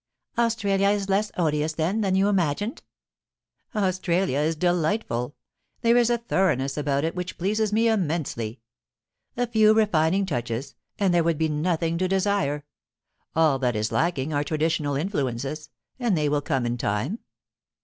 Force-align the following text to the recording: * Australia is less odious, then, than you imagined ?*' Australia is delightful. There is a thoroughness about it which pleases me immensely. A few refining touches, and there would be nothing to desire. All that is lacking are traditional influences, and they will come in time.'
* 0.21 0.25
Australia 0.39 0.89
is 0.89 1.09
less 1.09 1.31
odious, 1.37 1.73
then, 1.73 2.01
than 2.01 2.15
you 2.15 2.27
imagined 2.27 2.81
?*' 2.27 2.81
Australia 3.75 4.39
is 4.39 4.55
delightful. 4.55 5.35
There 5.81 5.95
is 5.95 6.09
a 6.09 6.17
thoroughness 6.17 6.75
about 6.75 7.03
it 7.03 7.13
which 7.13 7.37
pleases 7.37 7.71
me 7.71 7.87
immensely. 7.87 8.61
A 9.37 9.45
few 9.45 9.75
refining 9.75 10.25
touches, 10.25 10.73
and 10.97 11.13
there 11.13 11.23
would 11.23 11.37
be 11.37 11.49
nothing 11.49 11.99
to 11.99 12.07
desire. 12.07 12.65
All 13.35 13.59
that 13.59 13.75
is 13.75 13.91
lacking 13.91 14.33
are 14.33 14.43
traditional 14.43 14.95
influences, 14.95 15.69
and 15.99 16.17
they 16.17 16.27
will 16.29 16.41
come 16.41 16.65
in 16.65 16.79
time.' 16.79 17.19